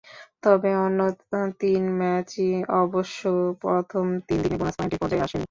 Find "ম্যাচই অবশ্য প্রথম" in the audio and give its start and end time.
1.99-4.05